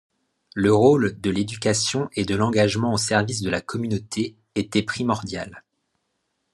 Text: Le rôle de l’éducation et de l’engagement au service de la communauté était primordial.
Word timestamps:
Le 0.55 0.73
rôle 0.73 1.21
de 1.21 1.29
l’éducation 1.29 2.09
et 2.13 2.25
de 2.25 2.33
l’engagement 2.33 2.91
au 2.91 2.97
service 2.97 3.41
de 3.43 3.51
la 3.51 3.61
communauté 3.61 4.35
était 4.55 4.81
primordial. 4.81 5.63